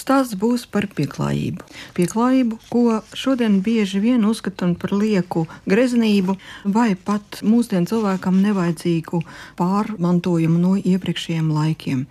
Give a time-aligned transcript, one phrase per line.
[0.00, 1.66] stāsts būs par pieklājību.
[1.96, 9.22] Pieklājību, ko šodien bieži vien uzskatām par lieku greznību, vai pat mūsdienu cilvēkam nevajadzīgu
[9.60, 12.06] pārmantojumu no iepriekšējiem laikiem.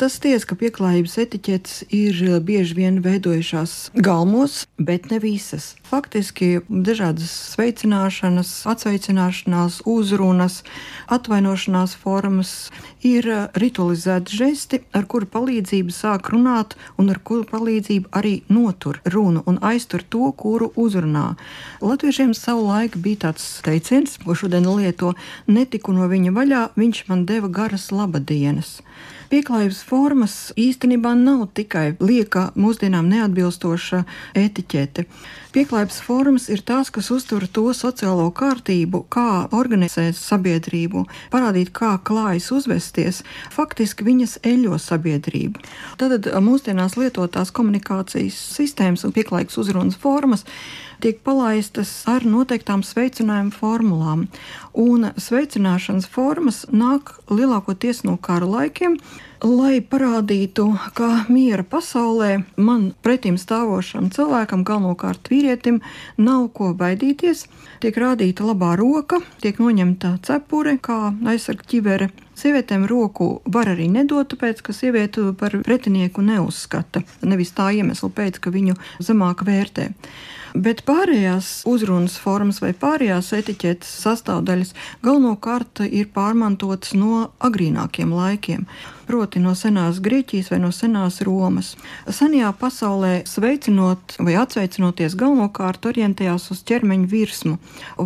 [0.00, 5.72] Tas tiesa, ka pieklājības etiķetes ir bieži vien veidojušās galmos, bet ne visas.
[5.88, 10.62] Faktiski dažādas sveicināšanas, atsveicināšanās, uzrunas,
[11.12, 12.70] atvainošanās formas
[13.04, 13.26] ir
[13.58, 19.58] ritualizēti žesti, ar kuru palīdzību sāk runāt un ar kuru palīdzību arī notur runu un
[19.64, 21.24] aiztur to, kuru uzrunā.
[21.80, 25.14] Latviešiem savulaik bija tāds teiciens, ko šodien lieto,
[25.48, 28.80] netiku no viņa vaļā, viņš man deva garas labadienas.
[29.32, 34.02] Pieklājības formas īstenībā nav tikai lieka mūsdienām neatbilstoša
[34.36, 35.06] etiķete.
[35.54, 42.50] Pieklājības formas ir tās, kas uztur to sociālo kārtību, kā organizēt sabiedrību, parādīt, kā klājas
[42.52, 43.22] uzvesties.
[43.56, 45.64] Faktiski viņas eļo sabiedrību.
[45.96, 50.44] Tad mūsdienās lietotās komunikācijas sistēmas un pieklājības uzrunas formas
[51.02, 54.26] tiek palaistas ar noteiktām sveicinājumu formulām.
[54.78, 58.96] Un sveicināšanas formas nāk lielākoties no kara laikiem,
[59.42, 65.80] lai parādītu, ka miera pasaulē man pretim stāvošam cilvēkam, galvenokārt vīrietim,
[66.16, 67.48] nav ko baidīties.
[67.82, 72.12] Tiek rādīta labā roka, tiek noņemta cepure, kā aizsarga ķivere.
[72.38, 77.02] Sievietēm roku var arī nedot, tāpēc, ka sievieti par pretinieku neuzskata.
[77.26, 79.90] Nevis tā iemesla pēc, ka viņu zemāk vērtē.
[80.54, 88.66] Bet pārējās uzrunas formas vai pārējās etiķetes sastāvdaļas galvenokārt ir pārmantotas no agrīnākiem laikiem
[89.12, 91.74] proti no senās Grieķijas vai no senās Romas.
[92.08, 97.58] Senajā pasaulē sveicinot vai atsveicinoties galvenokārt orientējās uz ķermeņa virsmu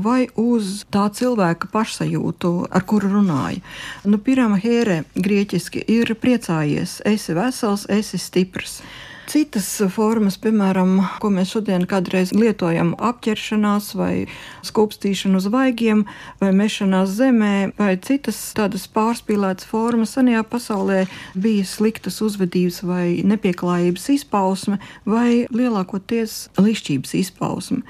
[0.06, 3.62] vai uz tā cilvēka pašsajūtu, ar kuru runāja.
[4.04, 8.80] Nu, Pirmā hēre grieķiski ir priecājies, esi vesels, esi stiprs.
[9.26, 14.28] Citas formas, piemēram, ko mēs šodien kādreiz lietojam, apģēršanās vai
[14.66, 16.04] skūpstīšana uz vaigiem,
[16.38, 21.00] vai mešanās zemē, vai citas tādas pārspīlētas formas, senajā pasaulē
[21.34, 27.82] bija sliktas uzvedības vai nepieklājības izpausme, vai lielākoties lišķības izpausme.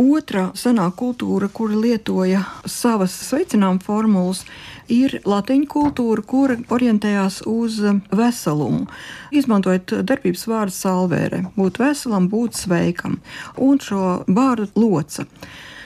[0.00, 4.46] Otra senā kultūra, kura lietoja savas sveicinājuma formulas,
[4.88, 7.76] ir latviešu kultūra, kura orientējās uz
[8.08, 8.86] veselumu.
[9.28, 13.18] Izmantojot darbības vārdu salvērē, būt veselam, būt sveikam,
[13.60, 15.28] un šo vārdu loca.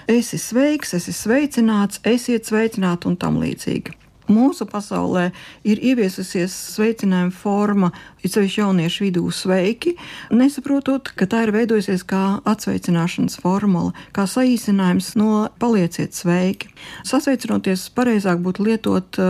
[0.06, 4.03] Esi sveiks, esi sveicināts, esiet sveicināti un tam līdzīgi.
[4.30, 5.26] Mūsu pasaulē
[5.68, 7.90] ir ieviesusies sveicinājuma forma,
[8.24, 9.94] it sevišķi jauniešu vidū sveiki,
[10.32, 16.72] nesaprotot, ka tā ir veidojusies kā atsveicināšanas formula, kā saīsinājums no palieciet sveiki.
[17.04, 19.20] Sasveicinoties, pareizāk būtu lietot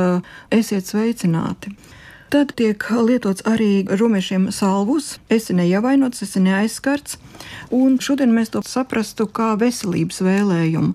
[0.55, 1.75] esiet sveicināti.
[2.34, 5.20] Tad tiek lietots arī romiešiem salvus.
[5.30, 7.20] Esi neievainots, esi neaizskarts.
[7.74, 10.94] Un šodien mēs to saprastu kā veselības vēlējumu.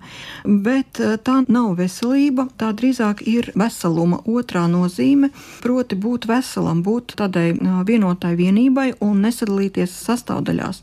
[0.66, 5.29] Bet eh, tā nav veselība, tā drīzāk ir veseluma otrā nozīme.
[5.63, 10.81] Proti, būt veselam, būt tādai eh, vienotai vienībai un nesadalīties sastāvdaļās.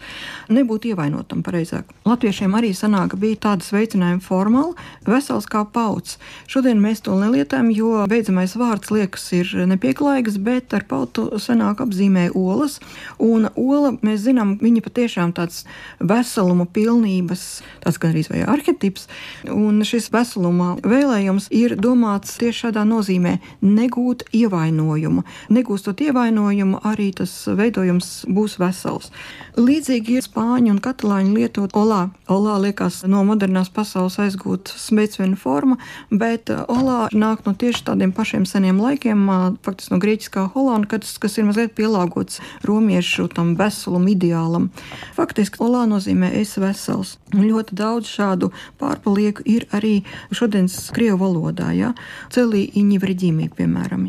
[0.57, 1.93] Nebūt ievainotam, pareizāk.
[2.09, 4.73] Latviešiem arī sanāka bija tāda sveicinājuma formāla-
[5.13, 6.17] vesels kā pauts.
[6.49, 12.29] Šodien mēs to nelietojam, jo beidzamais vārds liekas ir nepieklājīgs bet ar pautu senāk apzīmē
[12.37, 12.79] olas.
[13.23, 15.65] Un ola, mēs zinām, viņa patiešām tāds
[15.99, 17.45] veseluma pilnības,
[17.85, 19.09] tāds gan arī vai arhetips.
[19.53, 23.39] Un šis veseluma vēlējums ir domāts tieši šādā nozīmē-
[23.79, 25.25] negūt ievainojumu.
[25.51, 29.11] Negūstot ievainojumu, arī tas veidojums būs vesels.
[29.57, 32.11] Līdzīgi ir spāņu un katalāņu lietot olā.
[32.29, 35.79] Olā liekas no modernās pasaules aizgūt smēķinu formu,
[36.11, 39.25] bet olā nāk no tieši tādiem pašiem seniem laikiem,
[39.63, 44.69] faktiski no grieķiskā kā Holanda, kas, kas ir mazliet pielāgots romiešu tam veselam ideālam.
[45.17, 47.17] Faktiski Olā nozīmē es vesels.
[47.35, 49.99] Un ļoti daudz šādu pārpalieku ir arī
[50.35, 51.95] šodienas Krievu valodā, ja?
[52.35, 54.09] celī iņi vreģīmī, piemēram.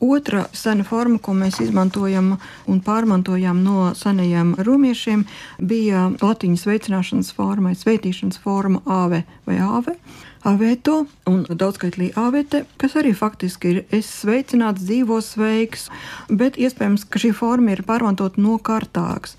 [0.00, 2.36] Otra sena forma, ko mēs izmantojam
[2.70, 5.24] un pārmantojām no senajiem romiešiem,
[5.58, 9.96] bija latviešu sveicināšanas forma, sveitīšanas forma āve vai āve
[10.46, 15.88] aveto un daudzskaitlī avete, kas arī faktiski ir es sveicināts, dzīvo sveiks,
[16.28, 19.36] bet iespējams, ka šī forma ir pārmantot no kārtāks.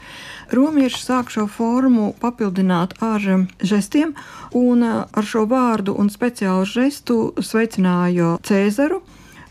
[0.52, 3.22] Romieši sāk šo formu papildināt ar
[3.62, 4.16] žestiem,
[4.58, 9.04] un ar šo vārdu un speciālu žestu sveicināja Cēzaru,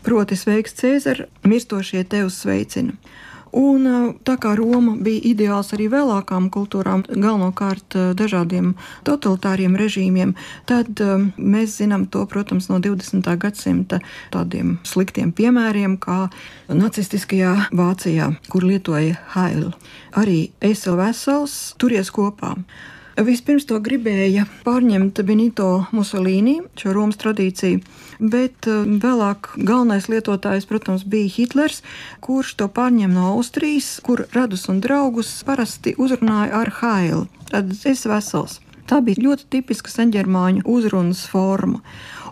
[0.03, 2.95] proti sveiks Cēzar, mirstošie tevi sveicina.
[3.55, 3.85] Un,
[4.27, 8.75] tā kā Roma bija ideāls arī vēlākām kultūrām, galvenokārt dažādiem
[9.07, 10.35] totalitāriem režīmiem,
[10.69, 11.01] tad
[11.37, 13.25] mēs zinām to, protams, no 20.
[13.41, 14.01] gadsimta
[14.33, 16.27] tādiem sliktiem piemēriem, kā
[16.69, 19.73] nacistiskajā Vācijā, kur lietoja hailu.
[20.17, 22.55] Arī esi vesels, turies kopā.
[23.19, 27.81] Vispirms to gribēja pārņemt Benito Mussolini, šo Romas tradīciju,
[28.31, 31.81] bet eh, vēlāk galvenais lietotājs, protams, bija Hitlers,
[32.23, 37.25] kurš to pārņem no Austrijas, kur radus un draugus parasti uzrunāja ar hailu.
[37.51, 38.61] Tad es vesels.
[38.87, 41.83] Tā bija ļoti tipiska senģermāņu uzrunas forma.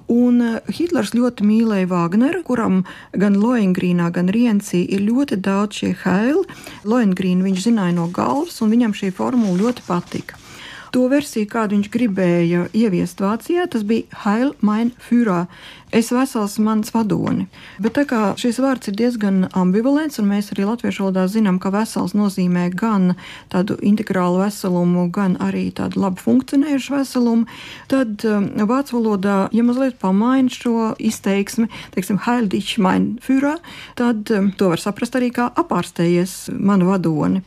[0.08, 5.94] Un eh, Hitlers ļoti mīlēja Wagneru, kuram gan Loengrīnā, gan Rienцī ir ļoti daudz šie
[6.06, 6.48] haili.
[6.88, 10.47] Loengrīnu viņš zināja no galvas, un viņam šī formula ļoti patika.
[10.96, 15.48] To versiju, kādu viņš gribēja ieviest Vācijā, tas bija Heil mein Führer.
[15.96, 17.46] Es vesels mans vadoni.
[17.80, 21.72] Bet tā kā šis vārds ir diezgan ambivalents, un mēs arī latviešu valodā zinām, ka
[21.72, 23.14] vesels nozīmē gan
[23.54, 27.48] tādu integrālu veselumu, gan arī tādu labi funkcionējušu veselumu,
[27.88, 33.64] tad um, vācu valodā, ja mazliet pamaina šo izteiksmi, teiksim, Heil dich mein Führer,
[33.96, 37.46] tad um, to var saprast arī kā apārstējies manu vadoni.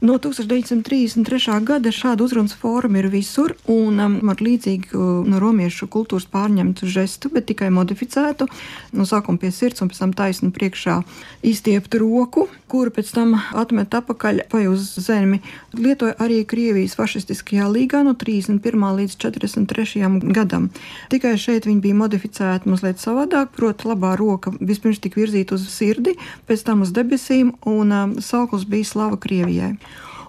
[0.00, 1.64] No 1933.
[1.64, 7.30] gada šāda uzrunas forma ir visur, un um, ar līdzīgu no romiešu kultūras pārņemtu žestu,
[7.32, 8.44] bet tikai modificētu.
[8.92, 10.98] No sākuma pie sirds un pēc tam taisni priekšā
[11.46, 15.40] izstieptu roku, kuru pēc tam atmet atpakaļ vai uz zemi.
[15.72, 18.86] Lietoja arī Krievijas fašistiskajā līgā no 31.
[19.00, 20.32] līdz 43.
[20.36, 20.68] gadam.
[21.12, 26.18] Tikai šeit viņi bija modificēti mazliet savādāk, proti, labā roka vispirms tika virzīta uz sirdi,
[26.48, 29.76] pēc tam uz debesīm, un um, sauklis bija slava Krievijai.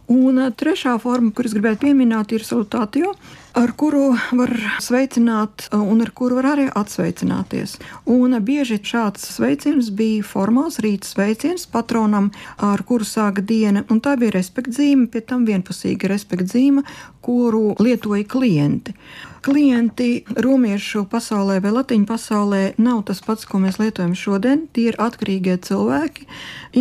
[0.07, 3.09] Un trešā forma, kuras gribētu pieminēt, ir salutātio,
[3.59, 7.75] ar kuru var sveicināt un ar kuru var arī atsveicināties.
[8.07, 12.31] Un bieži šāds sveiciens bija formāls rīta sveiciens patronam,
[12.63, 16.85] ar kuru sāka diena, un tā bija respektzīme, pie tam vienpusīga respektzīme,
[17.27, 18.95] kuru lietoja klienti
[19.47, 24.65] klienti romiešu pasaulē vai latīņu pasaulē nav tas pats, ko mēs lietojam šodien.
[24.75, 26.27] Tie ir atkarīgie cilvēki,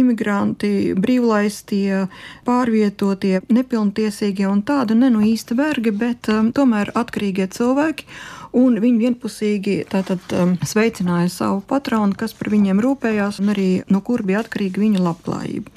[0.00, 2.08] imigranti, brīvlaistie,
[2.48, 8.10] pārvietotie, nepilntiesīgie un tādi ne nu īsti vergi, bet um, tomēr atkarīgie cilvēki
[8.56, 14.00] un viņi vienpusīgi tātad, um, sveicināja savu patronu, kas par viņiem rūpējās, un arī no
[14.05, 15.73] kur bija atkarīga viņa labklājība.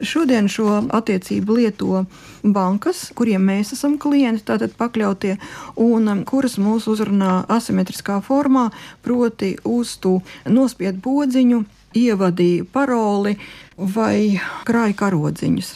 [0.00, 2.04] Šodien šo attiecību lieto
[2.42, 5.36] bankas, kuriem mēs esam klienti, tātad pakļautie,
[5.76, 8.70] un um, kuras mūs uzrunā asimetriskā formā,
[9.04, 10.18] proti uz tu
[10.48, 11.62] nospied podziņu,
[11.98, 13.36] ievadīja paroli
[13.76, 15.74] vai krāja karodziņus.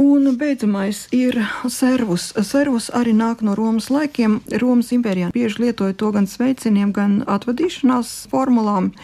[0.00, 1.36] Un beidzamais ir
[1.68, 2.30] servus.
[2.48, 4.38] Servus arī nāk no Romas laikiem.
[4.62, 8.94] Romas impērijā bieži lietoja to gan sveicieniem, gan atvadīšanās formulām.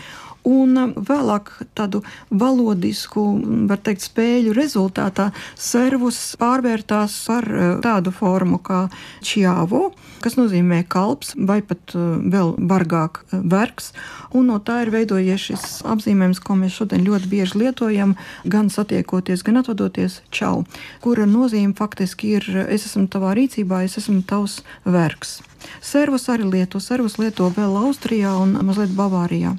[0.46, 3.22] Un vēlāk tādu valodisku,
[3.66, 8.84] var teikt, spēļu rezultātā servus pārvērtās par eh, tādu formu kā
[9.26, 9.90] čiāvo,
[10.22, 13.90] kas nozīmē kalps vai pat eh, vēl bargāk eh, vergs.
[14.36, 18.14] Un no tā ir veidojies šis apzīmējums, ko mēs šodien ļoti bieži lietojam,
[18.46, 20.62] gan satiekoties, gan atvadoties čau,
[21.02, 25.40] kura nozīme faktiski ir es esmu tavā rīcībā, es esmu tavs vergs.
[25.82, 29.56] Servus arī lieto, servus lieto vēl Austrijā un mazliet Bavārijā.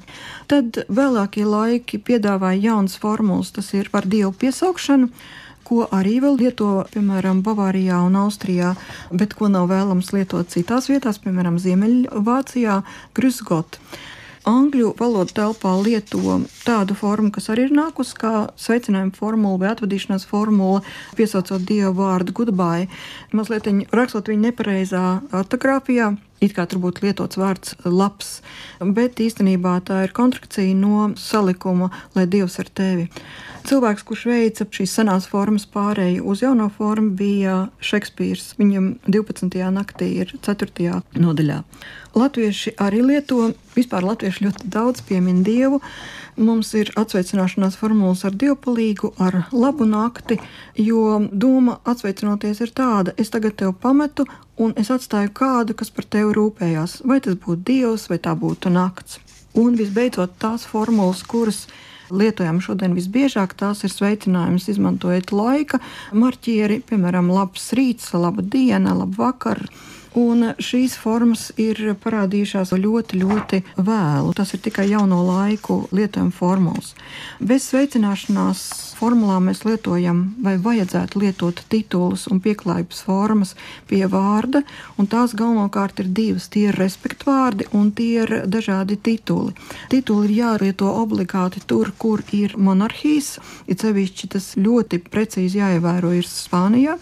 [0.48, 5.10] Tad vēlākie laiki piedāvāja jaunas formulas, tas ir par dievu piesaukšanu
[5.68, 8.74] ko arī vēl lieto, piemēram, Bavārijā un Austrijā,
[9.12, 12.80] bet ko nav vēlams lietot citās vietās, piemēram, Ziemeļvācijā,
[13.16, 13.80] Grusgot.
[14.48, 20.24] Angļu valodas telpā lieto tādu formu, kas arī ir nākusi kā sveicinājuma formula vai atvadīšanās
[20.30, 20.80] formula,
[21.18, 22.88] piesaucot dievu vārdu goodbye.
[23.36, 25.04] Mazliet rakstot viņu nepareizā
[25.36, 28.38] ortogrāfijā, It kā tur būtu lietots vārds labs,
[28.78, 33.08] bet īstenībā tā ir kontrakcija no salikuma, lai Dievs ar tevi.
[33.68, 38.54] Cilvēks, kurš veica šīs senās formas pārēju uz jauno formu, bija Šekspīrs.
[38.60, 39.58] Viņam 12.
[39.74, 41.02] naktī ir 4.
[41.18, 41.58] nodaļā.
[42.18, 45.80] Latvieši arī lieto, vispār latvieši ļoti daudz piemin Dievu.
[46.38, 50.38] Mums ir atsveicināšanās formulas ar dievpalīgu, ar labu nakti,
[50.78, 56.06] jo doma atsveicinoties ir tāda, es tagad tevi pametu un es atstāju kādu, kas par
[56.06, 57.00] tevi rūpējās.
[57.08, 59.18] Vai tas būtu Dievs vai tā būtu nakts.
[59.58, 61.64] Un visbeidzot tās formulas, kuras
[62.14, 65.80] lietojam šodien visbiežāk, tās ir sveicinājums, izmantojot laika
[66.16, 69.64] marķieri, piemēram, labs rīts, laba diena, laba vakar
[70.16, 74.32] Un šīs formas ir parādījušās ļoti, ļoti vēlu.
[74.36, 76.94] Tas ir tikai jauno laiku lietojuma formulas.
[77.40, 78.62] Bez sveicināšanās
[78.98, 83.54] formulām mēs lietojam vai vajadzētu lietot titulus un pieklājības formas
[83.90, 84.64] pie vārda,
[84.98, 86.48] un tās galvenokārt ir divas.
[86.48, 89.54] Tie ir respektu vārdi un tie ir dažādi tituli.
[89.92, 93.36] Tituli ir jārieto obligāti tur, kur ir monarhijas,
[93.68, 96.98] ir sevišķi tas ļoti precīzi jāievēro ir Spānijā.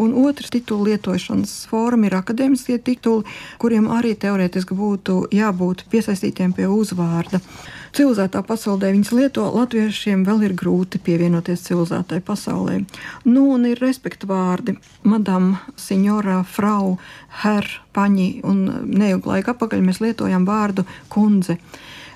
[0.00, 3.26] Un otrs titulu lietošanas forma ir akadēmiskie tituli,
[3.60, 7.42] kuriem arī teorētiski būtu jābūt piesaistītiem pie uzvārda.
[7.90, 12.80] Civilizētā pasaulē viņas lieto, latviešiem vēl ir grūti pievienoties civilizētai pasaulē.
[13.26, 14.76] Nu, un ir respekta vārdi-
[15.12, 16.98] madam, signora, frau,
[17.42, 21.58] her, paņi, un neilgu laiku atpakaļ mēs lietojam vārdu kundze.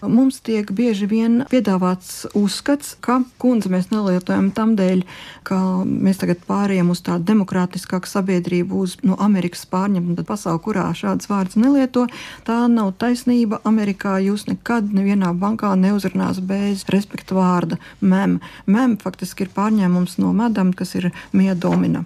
[0.08, 5.04] Mums tiek bieži vien piedāvāts uzskats, ka kundze mēs nelietojam tam dēļ,
[5.48, 11.30] ka mēs tagad pārējām uz tādu demokrātiskāku sabiedrību, uz no Amerikas pārņemtu pasauli, kurā šāds
[11.30, 12.06] vārds nelieto.
[12.44, 13.62] Tā nav taisnība.
[13.64, 18.38] Amerikā jūs nekad nevienā bankā neuzrunās bez respekta vārda mem.
[18.66, 22.04] Mem faktiski ir pārņēmums no madam, kas ir miedomina.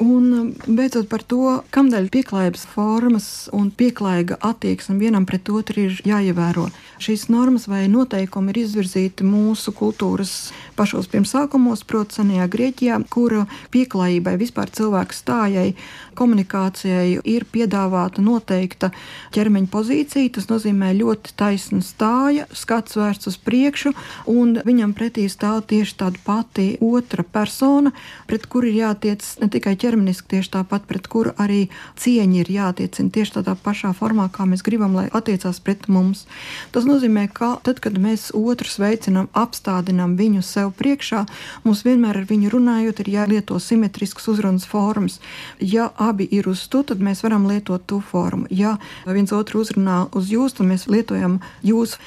[0.00, 5.98] Un um, beidzot par to, kādēļ pieklājības formas un pieklājīga attieksme vienam pret otru ir
[6.08, 6.70] jāievēro.
[7.04, 13.42] Šīs normas vai noteikumi ir izvirzīti mūsu kultūras pašos pirmsākumos, proti, senajā Grieķijā, kur
[13.74, 15.74] pieklājībai, vispār cilvēku stājai,
[16.16, 18.88] komunikācijai ir piedāvāta noteikta
[19.36, 20.32] ķermeņa pozīcija.
[20.38, 23.92] Tas nozīmē ļoti taisna stāja, skats vērsts uz priekšu,
[24.32, 27.92] un viņam pretī stāv tieši tāda pati otra persona,
[28.30, 31.64] pret kuru ir jātiec ne tikai ķermeņa ķermeniski tieši tāpat, pret kuru arī
[31.98, 36.26] cieņa ir jātiecina tieši tādā pašā formā, kā mēs gribam, lai attiecās pret mums.
[36.74, 41.24] Tas nozīmē, ka tad, kad mēs otru sveicinām, apstādinām viņu sev priekšā,
[41.66, 45.18] mums vienmēr ar viņu runājot, ir jālieto simetrisks uzrunas formas.
[45.58, 48.46] Ja abi ir uz tu, tad mēs varam lietot tu formu.
[48.50, 51.98] Ja viens otru uzrunā uz jūs, tad mēs lietojam jūs.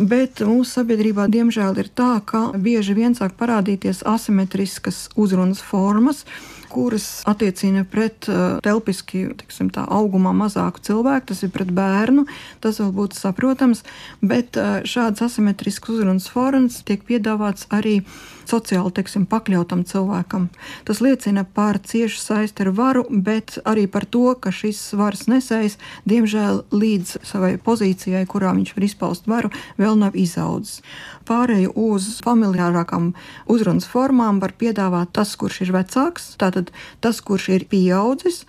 [0.00, 6.24] Bet mūsu sabiedrībā, diemžēl, ir tā, ka bieži vien sāk parādīties asimetriskas uzrunas formas,
[6.72, 12.26] kuras attiecina pret uh, telpiski tiksim, tā, augumā mazāku cilvēku, tas ir pret bērnu,
[12.64, 13.84] tas vēl būtu saprotams,
[14.24, 18.00] bet uh, šāds asimetrisks uzrunas formas tiek piedāvāts arī
[18.48, 20.48] sociāli teiksim, pakļautam cilvēkam.
[20.88, 25.78] Tas liecina par ciešu saisti ar varu, bet arī par to, ka šis varas nesējs,
[26.08, 30.80] diemžēl, līdz savai pozīcijai, kurā viņš var izpaust varu, vēl nav izaudzis.
[31.28, 33.12] Pārēju uz familiārākām
[33.50, 36.72] uzrunas formām var piedāvāt tas, kurš ir vecāks, tātad
[37.04, 38.42] tas, kurš ir pieaudzis,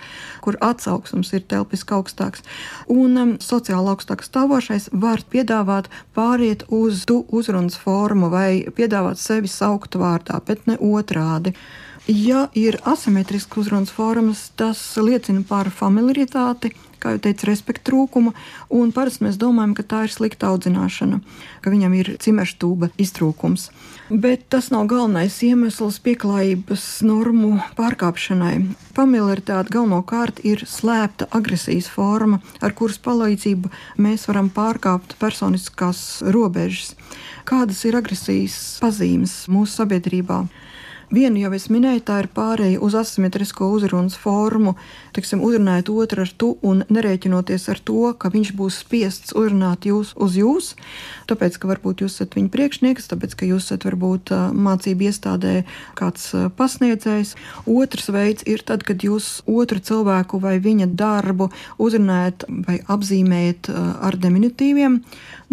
[0.43, 2.41] kur atsauksums ir telpiski augstāks,
[2.91, 9.51] un um, sociāli augstāk stāvošais var piedāvāt pāriet uz tu uzrunas formu vai piedāvāt sevi
[9.51, 11.53] saukt vārdā, bet ne otrādi.
[12.07, 16.73] Ja ir asimetrisks uzrunas formas, tas liecina par familiaritāti,
[17.03, 18.31] kā jau teicu, respekta trūkumu,
[18.73, 21.19] un parasti mēs domājam, ka tā ir slikta audzināšana,
[21.61, 23.69] ka viņam ir cimerštūba iztrūkums.
[24.09, 28.55] Bet tas nav galvenais iemesls pieklājības normu pārkāpšanai.
[28.95, 33.71] Familiaritāte galvenokārt ir slēpta agresijas forma, ar kuras palīdzību
[34.03, 36.93] mēs varam pārkāpt personiskās robežas.
[37.47, 40.43] Kādas ir agresijas pazīmes mūsu sabiedrībā?
[41.13, 44.71] Vienu jau es minēju, tā ir pārēja uz asimetrisko uzrunas formu,
[45.13, 50.15] tiksim, uzrunājot otru ar tu un nerēķinoties ar to, ka viņš būs spiests uzrunāt jūs
[50.17, 50.71] uz jūs,
[51.29, 55.53] tāpēc, ka varbūt jūs esat viņa priekšnieks, tāpēc, ka jūs esat varbūt mācību iestādē
[55.99, 57.35] kāds pasniedzējs.
[57.69, 63.69] Otrs veids ir tad, kad jūs otru cilvēku vai viņa darbu uzrunājat vai apzīmējat
[64.01, 64.97] ar diminutīviem.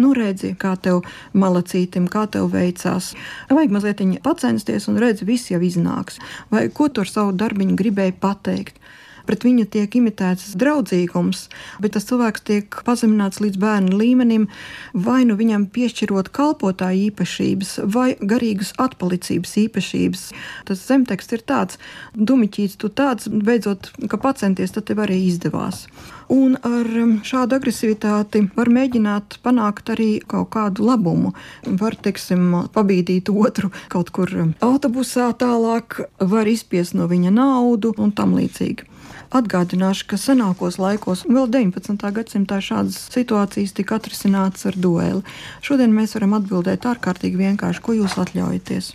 [0.01, 1.03] Nu, redzi, kā tev
[1.37, 3.11] malacītim, kā tev veicās.
[3.51, 6.19] Vajag mazliet pacensties un redzi, viss jau iznāks.
[6.53, 8.79] Vai ko tu ar savu darbiņu gribēji pateikt?
[9.27, 11.47] Pret viņu tiek imitēts draudzīgums,
[11.83, 14.47] bet tas cilvēks tiek pazemināts līdz bērnu līmenim,
[14.93, 20.25] vai nu viņam piešķirot kalpotāju īpašības, vai garīgas atpalicības īpašības.
[20.69, 21.81] Tas zemteksts ir tāds,
[22.15, 25.85] dumiķīts, tu tāds, beidzot, ka pacenties, tad tev arī izdevās.
[26.31, 31.33] Un ar um, šādu agresivitāti var mēģināt panākt arī kaut kādu labumu.
[31.81, 34.31] Var, teiksim, pabīdīt otru kaut kur
[34.63, 35.99] autobusā tālāk,
[36.33, 38.87] var izspiest no viņa naudu un tam līdzīgi.
[39.31, 42.09] Atgādināšu, ka senākos laikos, vēl 19.
[42.17, 45.23] gadsimtā, šādas situācijas tika atrisinātas ar dueli.
[45.63, 48.91] Šodien mēs varam atbildēt ārkārtīgi vienkārši, ko jūs atļaujaties.